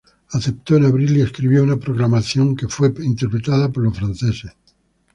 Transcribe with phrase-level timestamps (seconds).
[0.31, 4.51] Aceptó en abril y escribió una proclamación que fue interceptada por los franceses.